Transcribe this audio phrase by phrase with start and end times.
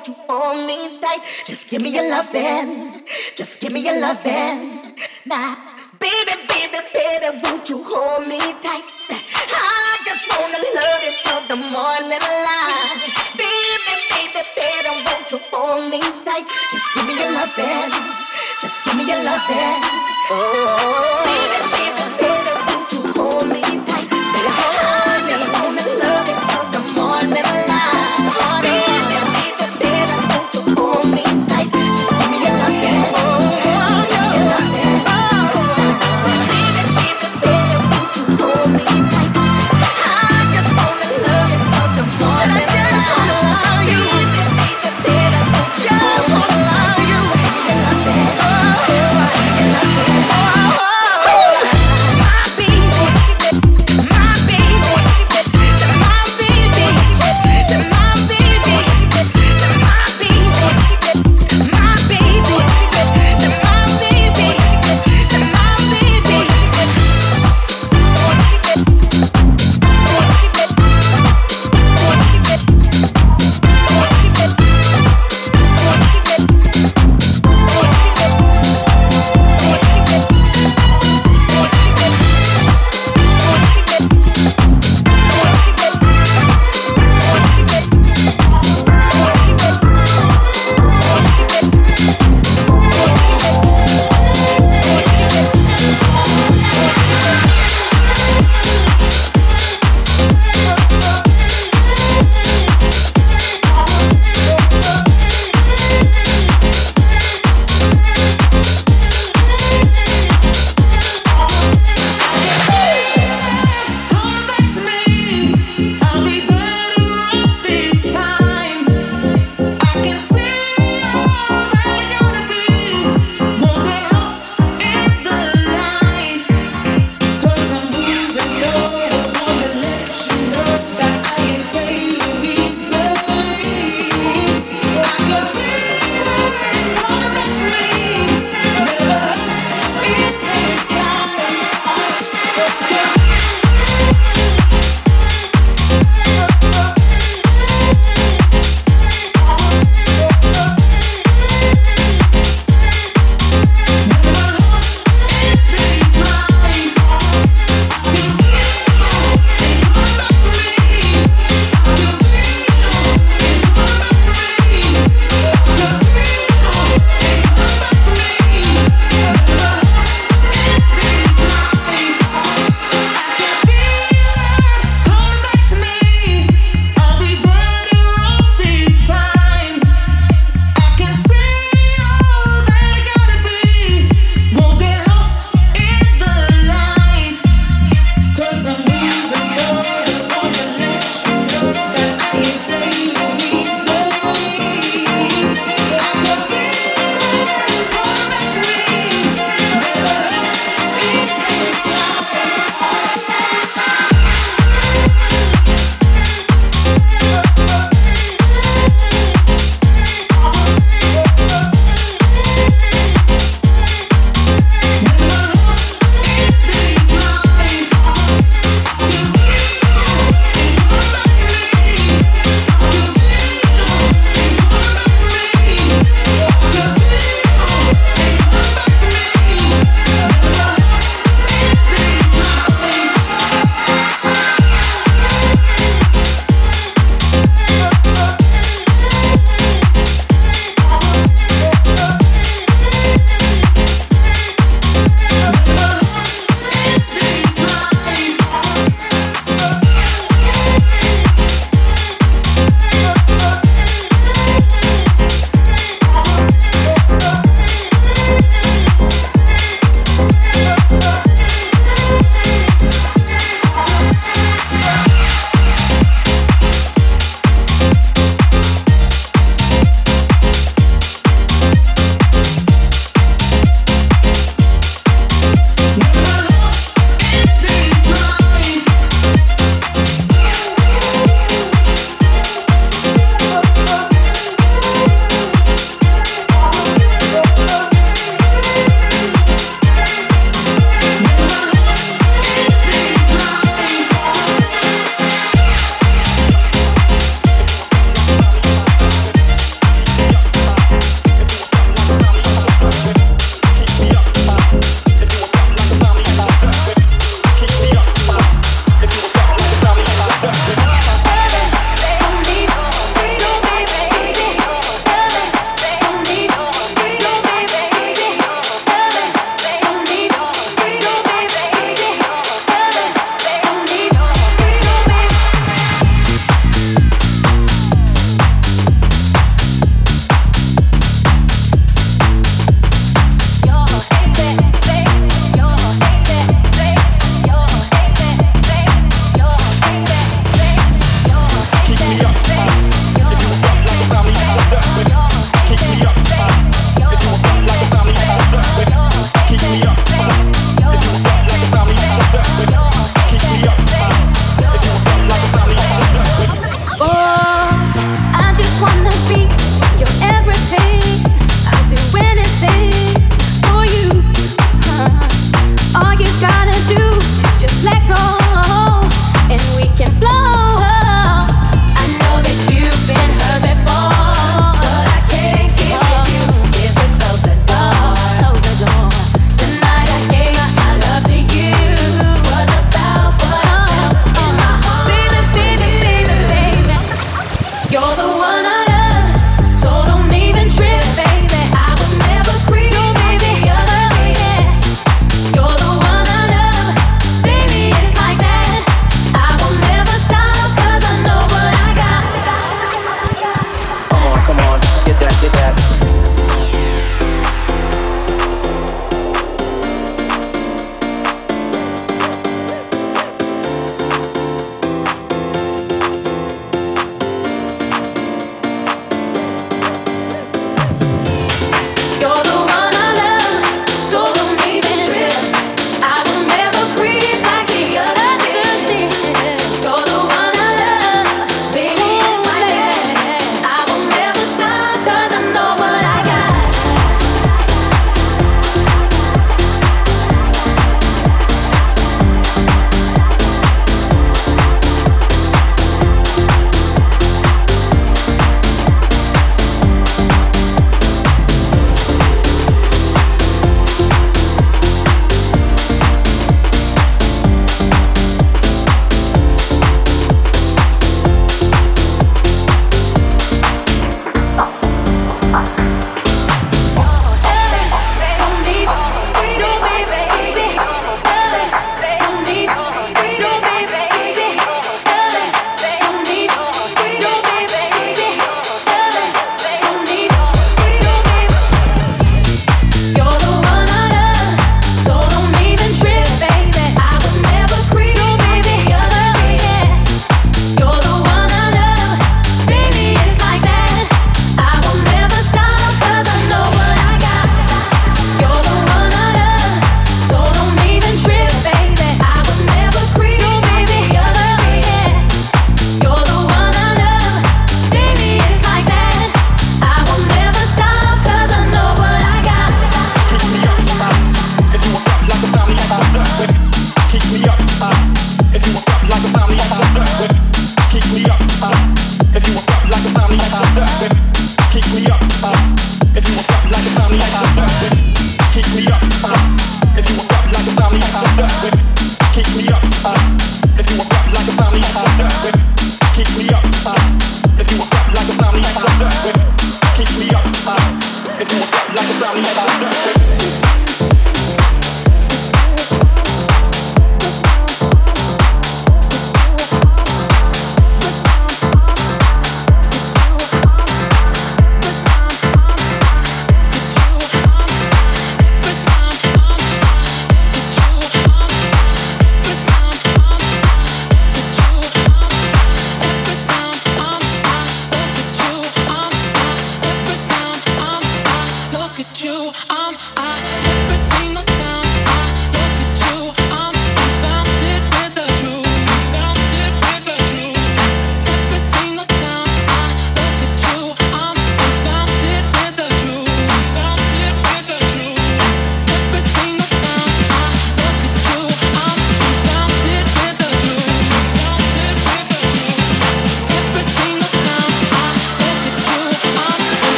[0.00, 1.20] won't you hold me tight?
[1.44, 3.02] Just give me your lovin',
[3.34, 4.94] just give me your lovin'.
[5.26, 5.56] Now,
[5.98, 8.84] baby, baby, baby, won't you hold me tight?
[9.10, 13.12] I just wanna love you till the morning light.
[13.36, 16.48] Baby, baby, baby, won't you hold me tight?
[16.72, 17.92] Just give me your lovin',
[18.62, 19.84] just give me your lovin'.
[20.32, 21.79] Oh, oh, oh, baby, baby, baby,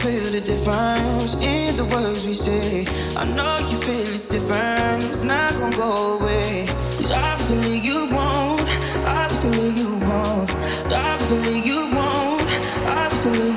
[0.00, 2.86] feel the difference in the words we say.
[3.18, 5.04] I know you feel it's different.
[5.04, 6.66] It's not gonna go away.
[6.98, 8.64] Cause obviously you won't.
[9.06, 10.50] Obviously you won't.
[10.90, 12.40] Obviously you won't.
[12.88, 13.49] Obviously.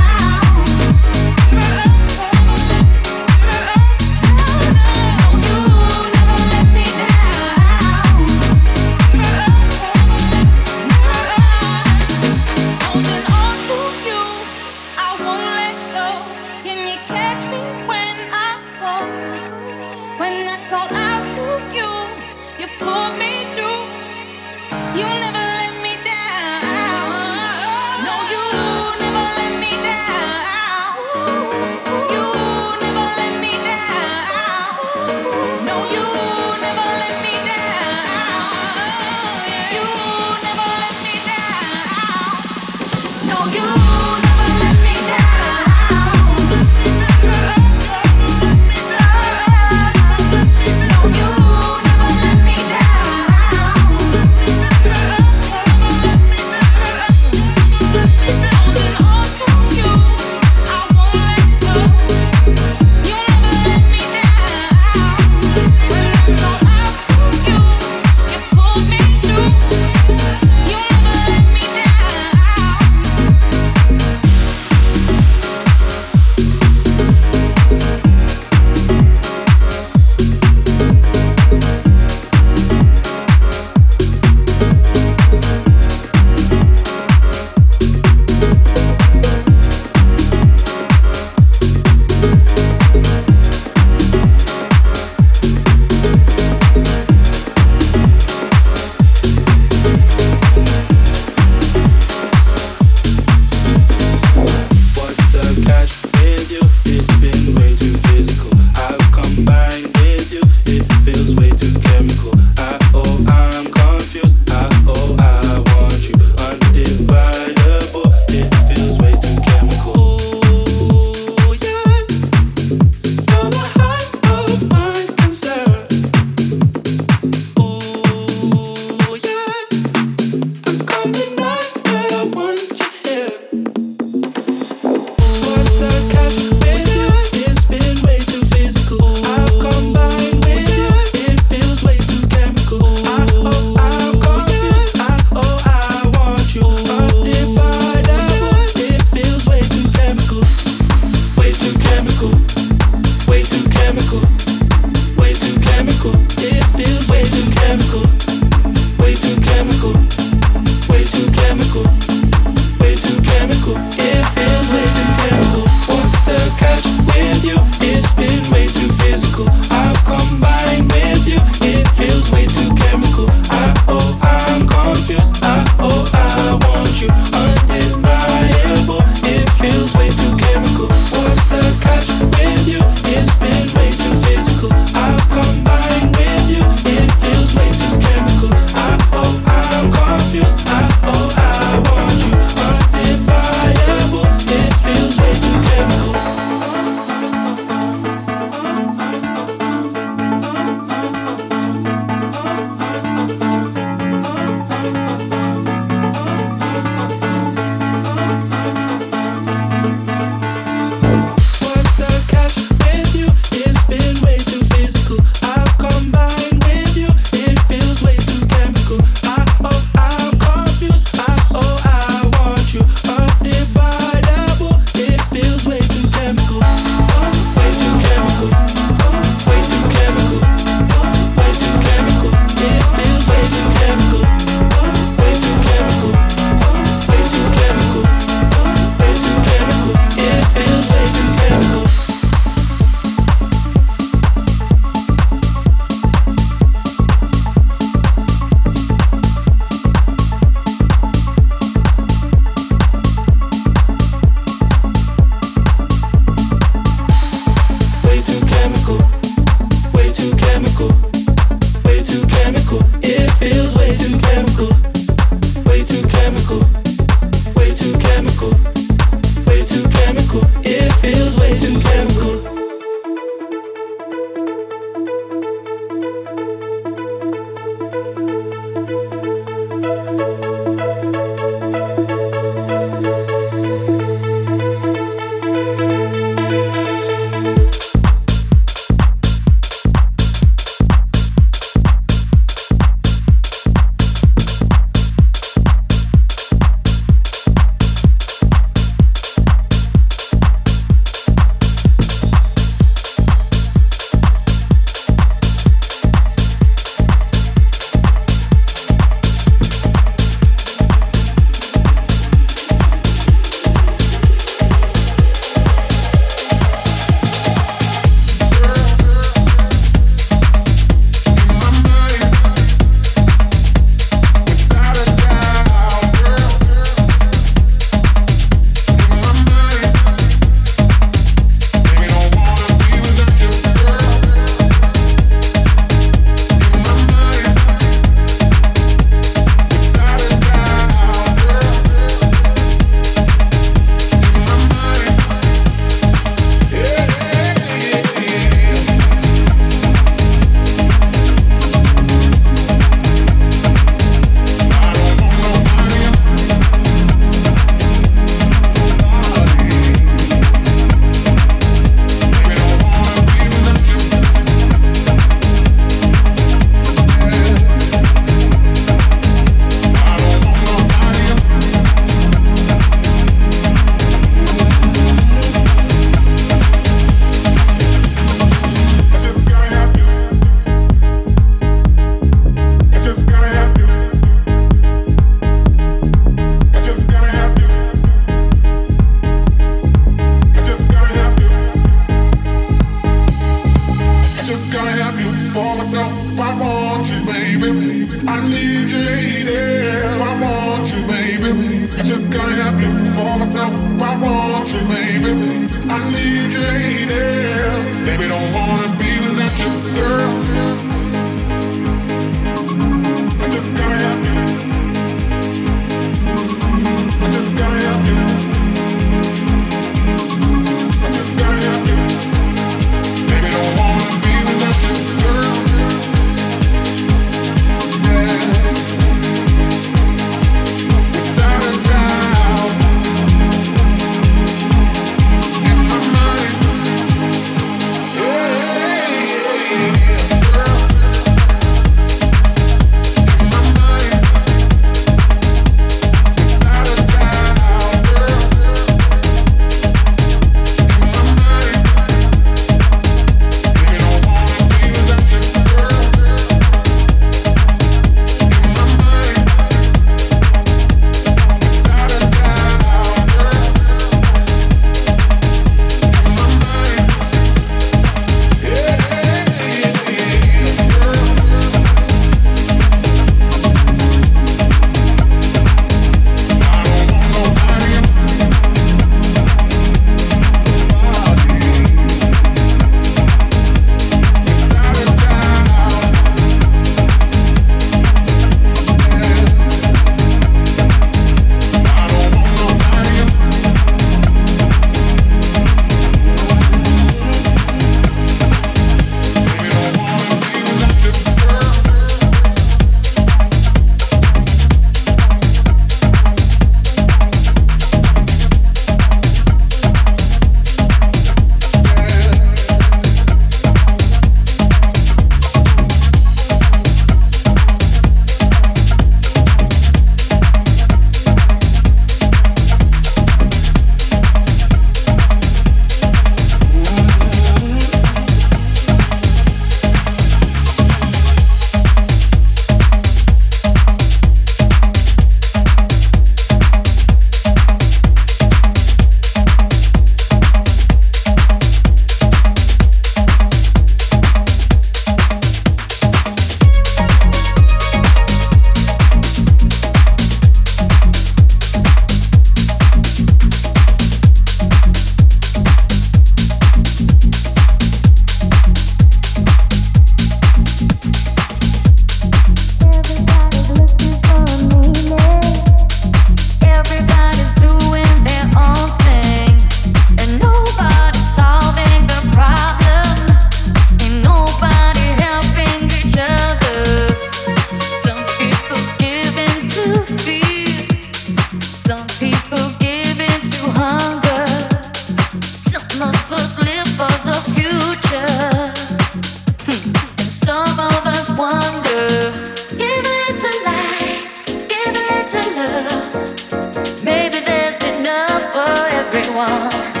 [599.09, 600.00] Be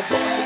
[0.00, 0.38] Bye.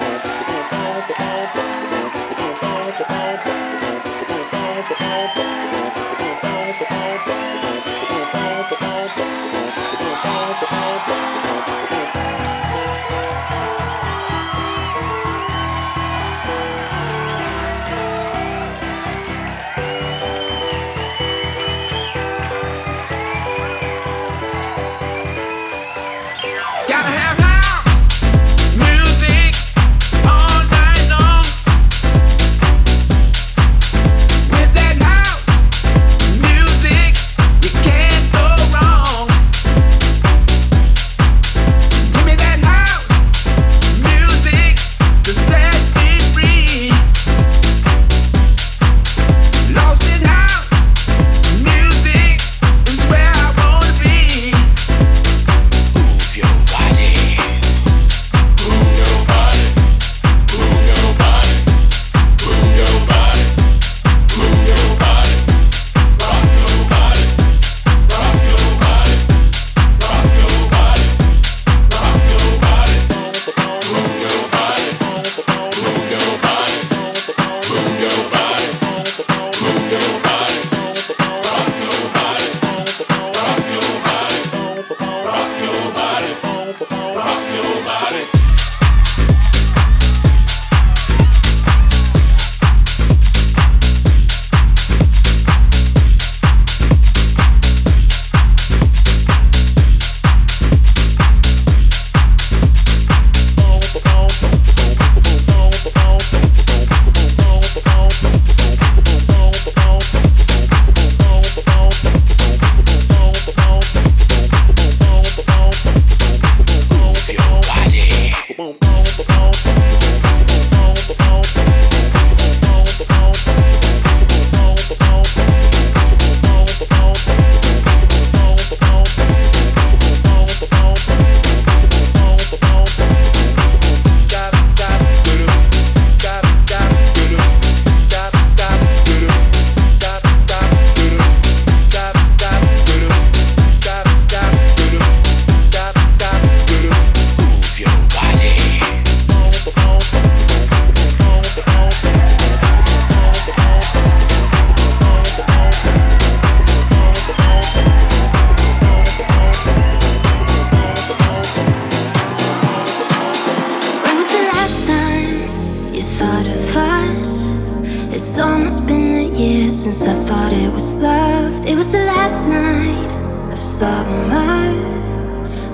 [173.52, 174.72] of summer.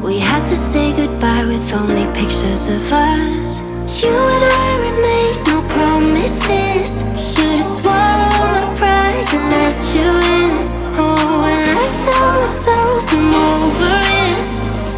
[0.03, 3.61] We had to say goodbye with only pictures of us.
[4.03, 7.03] You and I would make no promises.
[7.31, 10.55] Should've swallowed my pride and let you in.
[10.99, 13.95] Oh, and I tell myself I'm over
[14.27, 14.39] it.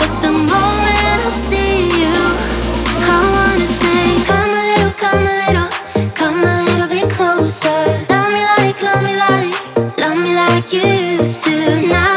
[0.00, 2.16] But the moment I see you,
[3.12, 5.70] I wanna say, Come a little, come a little,
[6.20, 7.82] come a little bit closer.
[8.08, 9.54] Love me like, love me like,
[9.98, 10.86] love me like you
[11.18, 11.86] used to.
[11.86, 12.09] Now